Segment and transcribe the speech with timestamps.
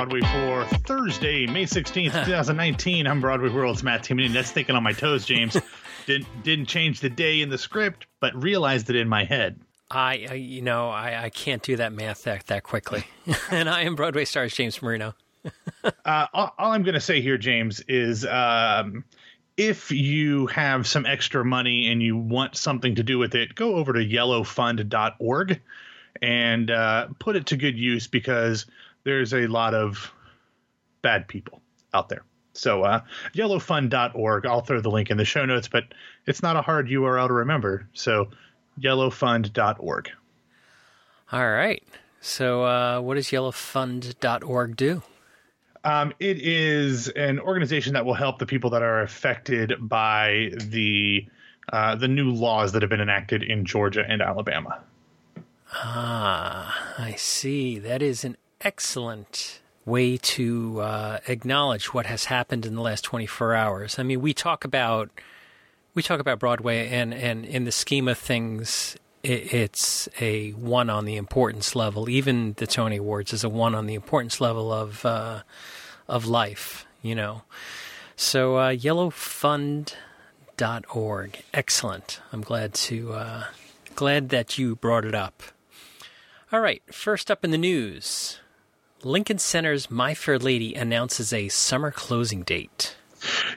[0.00, 3.06] Broadway for Thursday, May 16th, 2019.
[3.06, 4.32] I'm Broadway World's Matt Timoney.
[4.32, 5.58] That's thinking on my toes, James.
[6.06, 9.60] didn't didn't change the day in the script, but realized it in my head.
[9.90, 13.04] I, you know, I, I can't do that math that, that quickly.
[13.50, 15.14] and I am Broadway stars James Marino.
[15.84, 19.04] uh, all, all, I'm going to say here, James, is um,
[19.58, 23.74] if you have some extra money and you want something to do with it, go
[23.74, 25.60] over to yellowfund.org
[26.22, 28.64] and uh, put it to good use because
[29.04, 30.12] there's a lot of
[31.02, 31.60] bad people
[31.94, 32.24] out there.
[32.52, 33.00] So, uh,
[33.34, 34.46] yellowfund.org.
[34.46, 35.84] I'll throw the link in the show notes, but
[36.26, 37.88] it's not a hard URL to remember.
[37.92, 38.30] So,
[38.78, 40.10] yellowfund.org.
[41.32, 41.82] All right.
[42.20, 45.02] So, uh, what does yellowfund.org do?
[45.84, 51.26] Um, it is an organization that will help the people that are affected by the
[51.72, 54.80] uh, the new laws that have been enacted in Georgia and Alabama.
[55.72, 57.78] Ah, I see.
[57.78, 63.54] That is an excellent way to uh, acknowledge what has happened in the last 24
[63.54, 63.98] hours.
[63.98, 65.10] I mean, we talk about
[65.94, 70.88] we talk about Broadway, and and in the scheme of things, it, it's a one
[70.88, 72.08] on the importance level.
[72.08, 75.42] Even the Tony Awards is a one on the importance level of uh,
[76.08, 76.86] of life.
[77.02, 77.42] You know,
[78.14, 82.20] so uh, yellowfund.org, excellent.
[82.32, 83.44] I'm glad to uh,
[83.96, 85.42] glad that you brought it up.
[86.52, 88.40] All right, first up in the news.
[89.04, 92.96] Lincoln Center's My Fair Lady announces a summer closing date.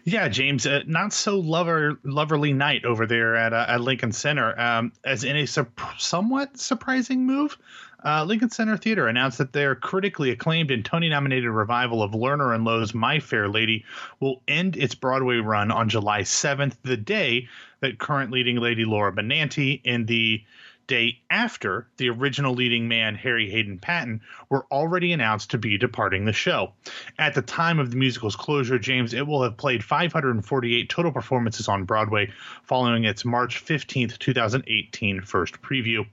[0.04, 4.60] Yeah, James, uh, not so lover loverly night over there at uh, at Lincoln Center.
[4.60, 7.58] Um, as in a su- somewhat surprising move,
[8.04, 12.66] uh, Lincoln Center Theater announced that their critically acclaimed and Tony-nominated revival of Lerner and
[12.66, 13.86] Loewe's My Fair Lady
[14.20, 17.48] will end its Broadway run on July 7th, the day
[17.80, 20.44] that current leading lady Laura Benanti in the
[20.88, 26.34] day after the original leading man, Harry Hadden-Paton, were already announced to be departing the
[26.34, 26.74] show.
[27.18, 31.68] At the time of the musical's closure, James, it will have played 548 total performances
[31.68, 32.32] on Broadway
[32.64, 36.06] following its March 15th, 2018 first preview.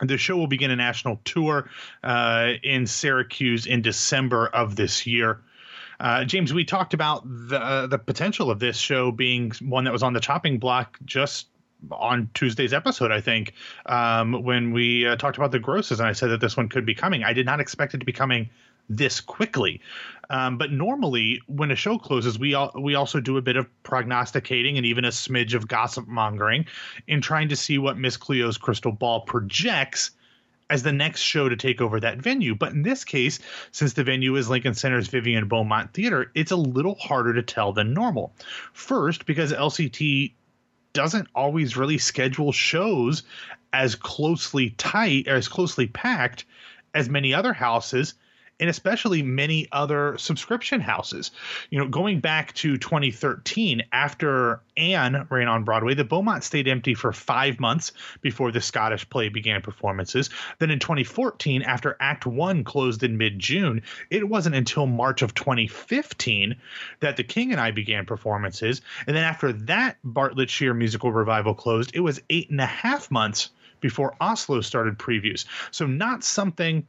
[0.00, 1.68] The show will begin a national tour
[2.04, 5.40] uh, in Syracuse in December of this year.
[6.00, 9.92] Uh, James, we talked about the uh, the potential of this show being one that
[9.92, 11.48] was on the chopping block just
[11.90, 13.54] on Tuesday's episode, I think,
[13.86, 16.84] um, when we uh, talked about the grosses, and I said that this one could
[16.84, 17.24] be coming.
[17.24, 18.50] I did not expect it to be coming
[18.88, 19.80] this quickly.
[20.30, 23.66] Um, but normally, when a show closes, we all, we also do a bit of
[23.82, 26.66] prognosticating and even a smidge of gossip mongering
[27.06, 30.10] in trying to see what Miss Cleo's crystal ball projects
[30.70, 32.54] as the next show to take over that venue.
[32.54, 33.38] But in this case,
[33.72, 37.72] since the venue is Lincoln Center's Vivian Beaumont Theater, it's a little harder to tell
[37.72, 38.34] than normal.
[38.74, 40.32] First, because LCT
[40.98, 43.22] doesn't always really schedule shows
[43.72, 46.44] as closely tight as closely packed
[46.92, 48.14] as many other houses
[48.60, 51.30] and especially many other subscription houses.
[51.70, 56.94] You know, going back to 2013, after Anne ran on Broadway, the Beaumont stayed empty
[56.94, 60.30] for five months before the Scottish play began performances.
[60.58, 65.34] Then in 2014, after Act One closed in mid June, it wasn't until March of
[65.34, 66.56] 2015
[67.00, 68.80] that The King and I began performances.
[69.06, 73.10] And then after that Bartlett Sher musical revival closed, it was eight and a half
[73.10, 75.44] months before Oslo started previews.
[75.70, 76.86] So, not something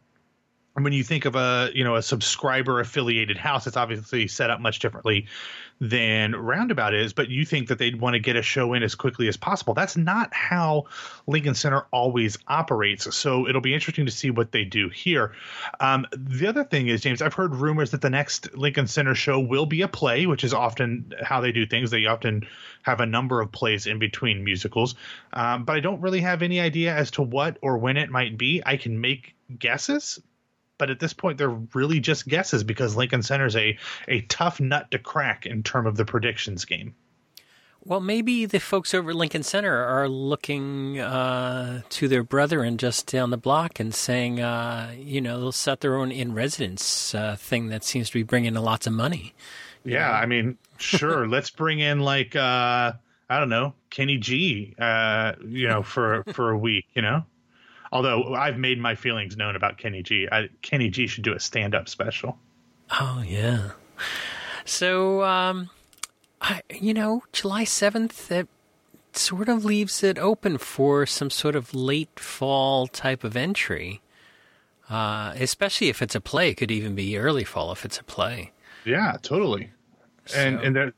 [0.84, 4.60] when you think of a you know a subscriber affiliated house it's obviously set up
[4.60, 5.28] much differently
[5.82, 8.96] than roundabout is but you think that they'd want to get a show in as
[8.96, 9.74] quickly as possible.
[9.74, 10.86] That's not how
[11.28, 15.34] lincoln center always operates so it'll be interesting to see what they do here.
[15.80, 19.40] Um, the other thing is james i've heard rumors that the next lincoln center show
[19.40, 21.92] will be a play which is often how they do things.
[21.92, 22.48] They often
[22.84, 24.96] have a number of plays in between musicals.
[25.34, 28.38] Um, but i don't really have any idea as to what or when it might
[28.38, 28.62] be.
[28.66, 30.20] I can make guesses
[30.80, 34.90] but at this point they're really just guesses because Lincoln Center's a a tough nut
[34.90, 36.96] to crack in term of the predictions game.
[37.86, 43.08] Well, maybe the folks over at Lincoln Center are looking uh, to their brethren just
[43.08, 47.38] down the block and saying, uh, you know, they'll set their own in residence uh,
[47.38, 49.34] thing that seems to be bringing in lots of money.
[49.86, 50.12] Yeah?
[50.12, 51.26] I mean, sure.
[51.30, 52.94] let's bring in like uh,
[53.30, 57.26] I don't know, Kenny G, uh, you know, for for a week, you know.
[57.92, 60.28] Although I've made my feelings known about Kenny G.
[60.32, 62.38] I, Kenny G should do a stand up special.
[62.92, 63.72] Oh yeah.
[64.66, 65.70] So um,
[66.42, 68.48] I you know July seventh it
[69.14, 74.02] sort of leaves it open for some sort of late fall type of entry.
[74.90, 78.04] Uh, especially if it's a play, it could even be early fall if it's a
[78.04, 78.52] play.
[78.86, 79.70] Yeah, totally.
[80.26, 80.40] So.
[80.40, 80.94] And and there,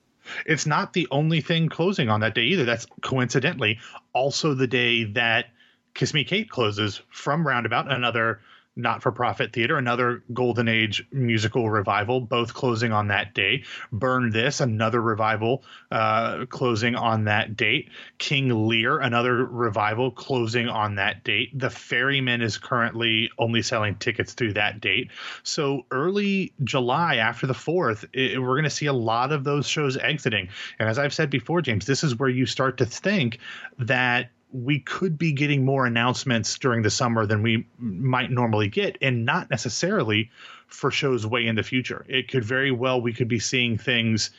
[0.46, 2.66] it's not the only thing closing on that day either.
[2.66, 3.80] That's coincidentally
[4.14, 5.48] also the day that
[5.94, 8.42] Kiss Me Kate closes from Roundabout, another
[8.76, 13.64] not for profit theater, another golden age musical revival, both closing on that day.
[13.92, 17.90] Burn This, another revival uh, closing on that date.
[18.18, 21.58] King Lear, another revival closing on that date.
[21.58, 25.12] The Ferryman is currently only selling tickets through that date.
[25.44, 29.68] So early July after the 4th, it, we're going to see a lot of those
[29.68, 30.48] shows exiting.
[30.80, 33.40] And as I've said before, James, this is where you start to think
[33.80, 38.98] that we could be getting more announcements during the summer than we might normally get,
[39.02, 40.32] and not necessarily
[40.68, 42.06] for shows way in the future.
[42.08, 44.32] It could very well we could be seeing things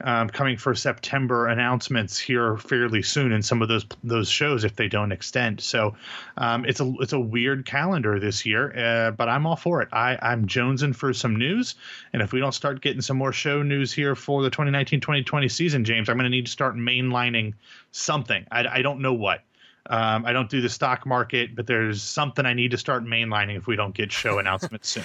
[0.00, 4.76] um, coming for September announcements here fairly soon in some of those those shows if
[4.76, 5.60] they don't extend.
[5.60, 5.96] So
[6.36, 9.88] um, it's a it's a weird calendar this year, uh, but I'm all for it.
[9.92, 11.74] I, I'm jonesing for some news,
[12.12, 15.84] and if we don't start getting some more show news here for the 2019-2020 season,
[15.84, 17.54] James, I'm going to need to start mainlining
[17.90, 18.46] something.
[18.50, 19.42] I, I don't know what.
[19.88, 23.56] Um, I don't do the stock market, but there's something I need to start mainlining
[23.56, 25.04] if we don't get show announcements soon.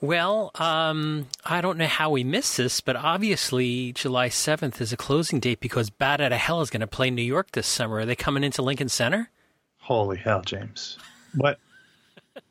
[0.00, 4.96] Well, um, I don't know how we missed this, but obviously July 7th is a
[4.96, 7.98] closing date because Bat Out of Hell is going to play New York this summer.
[7.98, 9.30] Are they coming into Lincoln Center?
[9.78, 10.98] Holy hell, James.
[11.36, 11.60] What?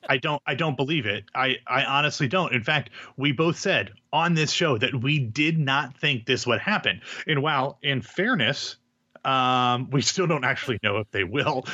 [0.07, 1.25] I don't I don't believe it.
[1.35, 2.53] I, I honestly don't.
[2.53, 6.59] In fact, we both said on this show that we did not think this would
[6.59, 7.01] happen.
[7.27, 8.77] And while in fairness,
[9.25, 11.65] um, we still don't actually know if they will,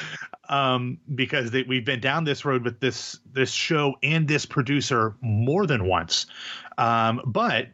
[0.50, 5.16] um, because they, we've been down this road with this this show and this producer
[5.22, 6.26] more than once.
[6.78, 7.68] Um, but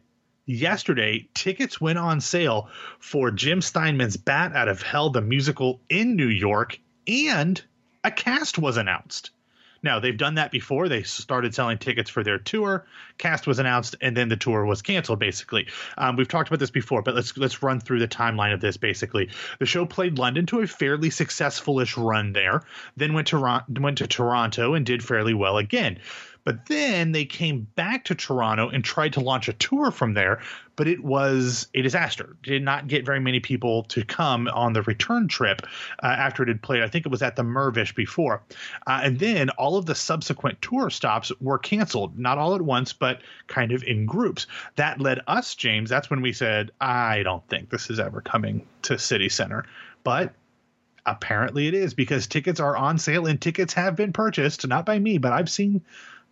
[0.46, 2.68] yesterday, tickets went on sale
[2.98, 7.60] for Jim Steinman's Bat Out of Hell, the musical in New York, and
[8.04, 9.30] a cast was announced.
[9.84, 10.88] Now they've done that before.
[10.88, 12.86] They started selling tickets for their tour.
[13.18, 15.18] Cast was announced, and then the tour was canceled.
[15.18, 18.60] Basically, um, we've talked about this before, but let's let's run through the timeline of
[18.60, 18.78] this.
[18.78, 19.28] Basically,
[19.58, 22.62] the show played London to a fairly successful-ish run there,
[22.96, 25.98] then went to went to Toronto and did fairly well again.
[26.44, 30.42] But then they came back to Toronto and tried to launch a tour from there,
[30.76, 32.36] but it was a disaster.
[32.42, 35.62] Did not get very many people to come on the return trip
[36.02, 36.82] uh, after it had played.
[36.82, 38.42] I think it was at the Mirvish before.
[38.86, 42.92] Uh, and then all of the subsequent tour stops were canceled, not all at once,
[42.92, 44.46] but kind of in groups.
[44.76, 48.66] That led us, James, that's when we said, I don't think this is ever coming
[48.82, 49.64] to City Center.
[50.02, 50.34] But
[51.06, 54.98] apparently it is because tickets are on sale and tickets have been purchased, not by
[54.98, 55.82] me, but I've seen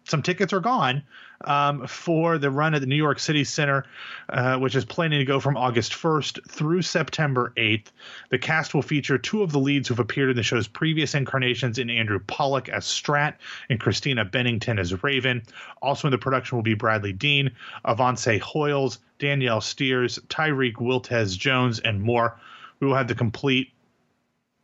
[0.05, 1.03] some tickets are gone
[1.45, 3.85] um, for the run at the New York City Center,
[4.29, 7.87] uh, which is planning to go from August 1st through September 8th.
[8.31, 11.79] The cast will feature two of the leads who've appeared in the show's previous incarnations
[11.79, 13.35] in Andrew Polec as Strat
[13.69, 15.43] and Christina Bennington as Raven.
[15.81, 17.51] Also in the production will be Bradley Dean,
[17.85, 22.39] Avionce Hoyles, Danielle Steers, Tyrick Wiltez Jones, and more.
[22.81, 23.72] We will have the complete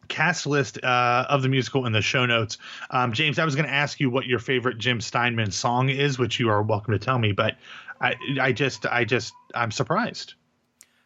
[0.08, 2.58] cast list uh, of the musical in the show notes.
[2.90, 6.18] Um, James, I was going to ask you what your favorite Jim Steinman song is,
[6.18, 7.56] which you are welcome to tell me, but
[8.00, 10.34] I, I just, I just, I'm surprised.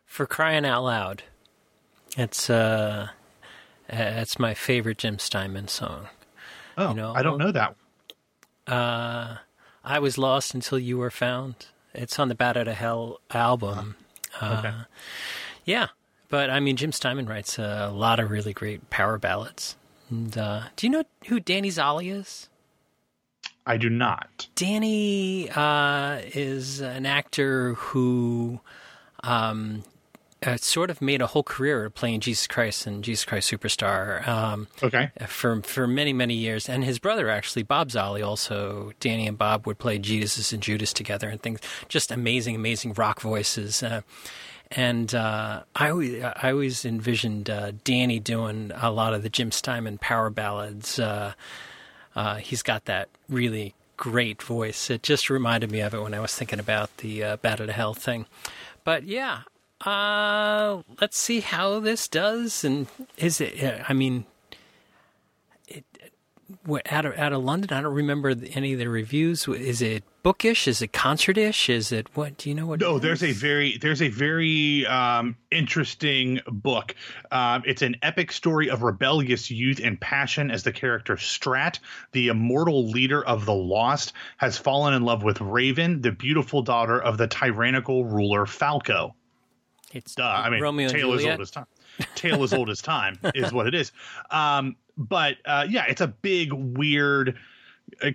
[0.07, 1.23] For crying out loud,
[2.17, 3.09] it's uh,
[3.89, 6.09] it's my favorite Jim Steinman song.
[6.77, 7.77] Oh, you know, I don't know that.
[8.67, 9.37] Uh,
[9.85, 11.67] I was lost until you were found.
[11.95, 13.97] It's on the Bat Out of Hell album.
[14.41, 14.75] Uh, okay.
[15.65, 15.89] Yeah,
[16.33, 19.77] but I mean, Jim Steinman writes a lot of really great power ballads.
[20.09, 22.49] And uh, do you know who Danny Zolli is?
[23.67, 24.49] I do not.
[24.55, 28.61] Danny uh, is an actor who
[29.23, 29.85] um,
[30.43, 34.27] uh, sort of made a whole career playing Jesus Christ and Jesus Christ Superstar.
[34.27, 35.11] Um, okay.
[35.27, 39.67] For for many many years, and his brother actually Bob Zolli also Danny and Bob
[39.67, 41.61] would play Jesus and Judas together and things.
[41.89, 43.83] Just amazing amazing rock voices.
[43.83, 44.01] Uh,
[44.77, 49.51] and uh, I always I always envisioned uh, Danny doing a lot of the Jim
[49.51, 50.99] Steinman power ballads.
[50.99, 51.33] Uh,
[52.15, 54.91] uh he's got that really great voice.
[54.91, 57.69] It just reminded me of it when I was thinking about the uh, Bat Out
[57.69, 58.27] of Hell thing.
[58.85, 59.43] But yeah,
[59.85, 62.65] uh, let's see how this does.
[62.65, 63.83] And is it?
[63.89, 64.27] I mean,
[66.91, 67.77] out of out of London.
[67.77, 69.47] I don't remember any of the reviews.
[69.49, 70.69] Is it bookish?
[70.69, 71.69] Is it concertish?
[71.69, 72.37] Is it what?
[72.37, 72.81] Do you know what?
[72.81, 76.95] No, there's a very there's a very um, interesting book.
[77.31, 81.79] Um, it's an epic story of rebellious youth and passion as the character Strat,
[82.13, 87.01] the immortal leader of the Lost, has fallen in love with Raven, the beautiful daughter
[87.01, 89.15] of the tyrannical ruler Falco.
[89.93, 91.67] It's Duh, I mean, Romeo tale as old as time.
[92.15, 93.93] Tale as old as time is what it is.
[94.31, 97.33] Um, but uh, yeah, it's a big, weird uh,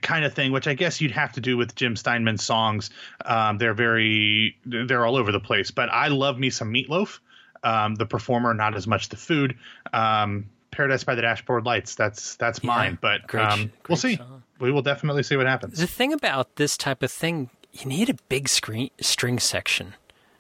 [0.01, 2.89] kind of thing, which I guess you'd have to do with Jim Steinman's songs.
[3.25, 5.72] Um, they're very, they're all over the place.
[5.72, 7.22] But I love me some Meat Loaf,
[7.63, 9.57] um, the performer, not as much the food.
[9.93, 12.98] Um, Paradise by the Dashboard Lights, that's that's yeah, mine.
[13.01, 14.17] But great, um, great we'll see.
[14.17, 14.43] Song.
[14.60, 15.79] we will definitely see what happens.
[15.79, 19.96] The thing about this type of thing, you need a big screen string section,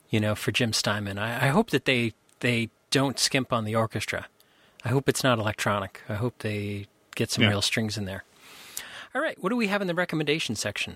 [0.09, 1.17] you know, for Jim Steinman.
[1.17, 4.27] I, I hope that they they don't skimp on the orchestra.
[4.85, 6.01] I hope it's not electronic.
[6.07, 7.49] I hope they get some Yeah.
[7.49, 8.23] real strings in there.
[9.17, 10.95] All right, what do we have in the recommendation section?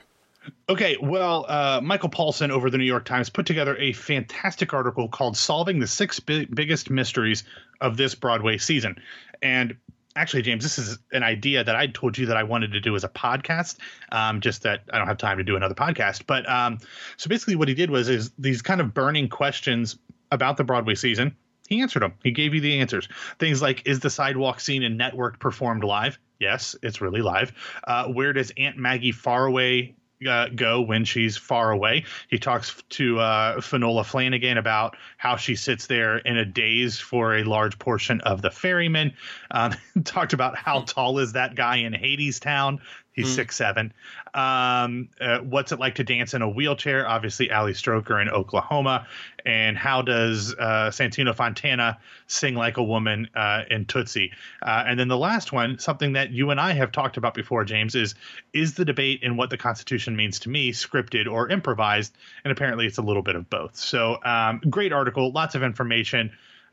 [0.69, 5.07] Okay, well, uh, Michael Paulson over the New York Times put together a fantastic article
[5.07, 7.43] called "Solving the Six Bi- Biggest Mysteries
[7.81, 8.95] of This Broadway Season,"
[9.41, 9.75] and
[10.15, 12.95] actually, James, this is an idea that I told you that I wanted to do
[12.95, 13.77] as a podcast.
[14.11, 16.27] Um, just that I don't have time to do another podcast.
[16.27, 16.77] But um,
[17.17, 19.97] so basically, what he did was is these kind of burning questions
[20.29, 21.35] about the Broadway season.
[21.67, 22.13] He answered them.
[22.23, 23.09] He gave you the answers.
[23.39, 26.19] Things like, is the sidewalk scene in Network performed live?
[26.41, 27.53] Yes, it's really live.
[27.83, 29.95] Uh, where does Aunt Maggie Faraway
[30.27, 32.05] uh, go when she's far away.
[32.29, 37.37] He talks to uh, Fionnula Flanagan about how she sits there in a daze for
[37.37, 39.13] a large portion of the ferryman.
[39.49, 42.79] Um, talked about how tall is that guy in Hadestown.
[43.13, 43.93] He's six seven.
[44.33, 47.07] Um, uh, what's it like to dance in a wheelchair?
[47.07, 49.05] Obviously, Ali Stroker in Oklahoma.
[49.45, 54.31] And how does uh, Santino Fontana sing like a woman uh, in Tootsie?
[54.61, 57.65] Uh, and then the last one, something that you and I have talked about before,
[57.65, 58.15] James, is
[58.53, 62.15] is the debate in what the Constitution means to me scripted or improvised?
[62.45, 63.75] And apparently, it's a little bit of both.
[63.75, 66.31] So, um, great article, lots of information.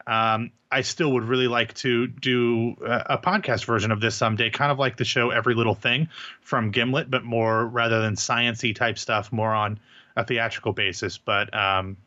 [0.08, 4.50] Um, I still would really like to do a, a podcast version of this someday,
[4.50, 6.08] kind of like the show Every Little Thing
[6.40, 9.78] from Gimlet, but more rather than sciency type stuff, more on
[10.16, 11.18] a theatrical basis.
[11.18, 11.98] But um,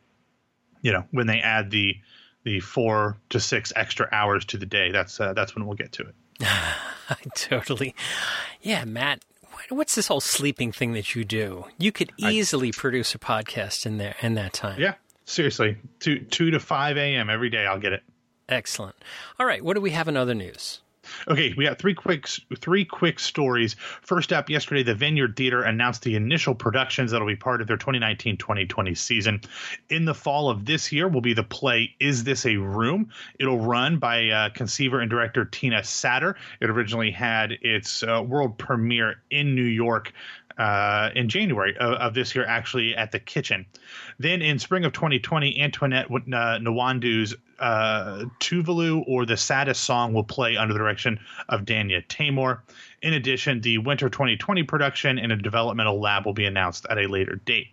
[0.80, 1.96] you know, when they add the
[2.44, 5.92] the four to six extra hours to the day, that's uh, that's when we'll get
[5.92, 6.14] to it.
[6.40, 7.94] I totally.
[8.60, 9.24] Yeah, Matt,
[9.68, 11.66] what's this whole sleeping thing that you do?
[11.78, 14.80] You could easily produce a podcast in there in that time.
[14.80, 17.30] Yeah, seriously, two two to five a.m.
[17.30, 18.02] every day, I'll get it.
[18.48, 18.96] Excellent.
[19.38, 20.80] All right, what do we have in other news?
[21.28, 23.74] Okay, we got three quick three quick stories.
[24.02, 27.76] First up, yesterday the Vineyard Theater announced the initial productions that'll be part of their
[27.76, 29.40] 2019-2020 season.
[29.90, 33.10] In the fall of this year will be the play "Is This a Room?"
[33.40, 36.34] It'll run by uh, conceiver and director Tina Satter.
[36.60, 40.12] It originally had its uh, world premiere in New York
[40.58, 43.66] uh, in January of, of this year, actually at the Kitchen.
[44.18, 50.24] Then in spring of 2020, Antoinette uh, Nwandu's uh, Tuvalu or the Saddest Song will
[50.24, 51.18] play under the direction
[51.48, 52.60] of Danya Taymor.
[53.02, 57.06] In addition, the winter 2020 production in a developmental lab will be announced at a
[57.06, 57.68] later date.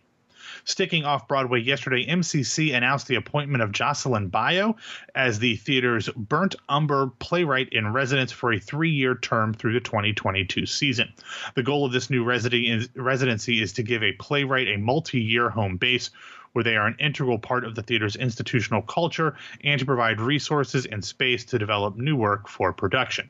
[0.65, 4.75] Sticking off Broadway yesterday, MCC announced the appointment of Jocelyn Bioh
[5.15, 9.79] as the theater's Burnt Umber playwright in residence for a three year term through the
[9.79, 11.13] 2022 season.
[11.55, 15.77] The goal of this new residency is to give a playwright a multi year home
[15.77, 16.11] base
[16.53, 20.85] where they are an integral part of the theater's institutional culture and to provide resources
[20.85, 23.29] and space to develop new work for production.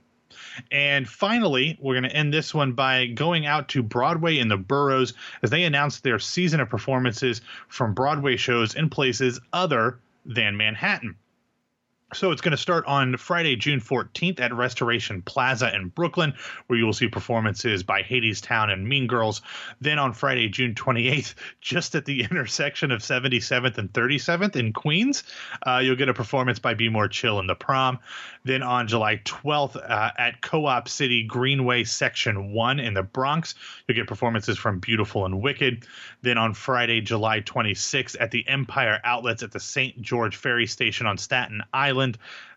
[0.72, 4.58] And finally, we're going to end this one by going out to Broadway in the
[4.58, 10.58] boroughs as they announced their season of performances from Broadway shows in places other than
[10.58, 11.16] Manhattan.
[12.12, 16.34] So it's going to start on Friday, June 14th at Restoration Plaza in Brooklyn,
[16.66, 19.44] where you will see performances by Hadestown and Mean Girls.
[19.80, 25.24] Then on Friday, June 28th, just at the intersection of 77th and 37th in Queens,
[25.68, 28.00] uh, you'll get a performance by Be More Chill in the Prom.
[28.44, 33.54] Then on July 12th uh, at Co-op City Greenway Section 1 in the Bronx,
[33.88, 35.86] you'll get performances from Beautiful and Wicked.
[36.24, 40.02] Then on Friday, July 26th at the Empire Outlets at the St.
[40.02, 41.99] George Ferry Station on Staten Island,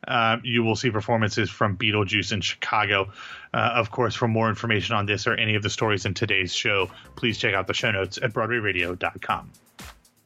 [0.07, 3.13] uh, you will see performances from Beetlejuice in Chicago.
[3.55, 6.55] Uh, of course, for more information on this or any of the stories in today's
[6.55, 9.51] show, please check out the show notes at BroadwayRadio.com.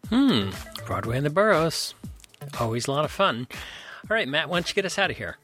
[0.09, 0.51] Hmm.
[0.87, 1.95] Broadway in the boroughs.
[2.61, 3.49] Always a lot of fun.
[4.09, 5.37] All right, Matt, why don't you get us out of here?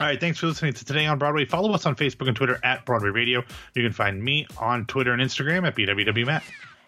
[0.00, 1.44] All right, thanks for listening to Today on Broadway.
[1.44, 3.44] Follow us on Facebook and Twitter at Broadway Radio.
[3.74, 6.42] You can find me on Twitter and Instagram at BWWMatt.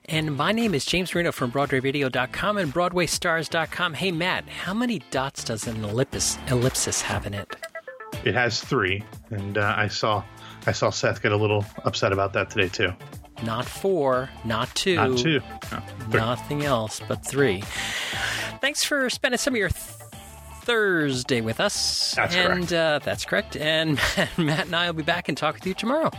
[0.07, 3.95] And my name is James Marino from BroadwayRadio.com and BroadwayStars.com.
[3.95, 7.57] Hey, Matt, how many dots does an ellipsis, ellipsis have in it?
[8.25, 10.23] It has three, and uh, I saw
[10.67, 12.93] I saw Seth get a little upset about that today too.
[13.43, 15.41] Not four, not two, Not two,
[15.73, 15.83] no,
[16.19, 17.63] nothing else but three.
[18.61, 19.83] Thanks for spending some of your th-
[20.63, 22.15] Thursday with us.
[22.15, 22.73] That's and correct.
[22.73, 23.57] Uh, that's correct.
[23.57, 23.99] And
[24.39, 26.11] Matt and I will be back and talk with you tomorrow.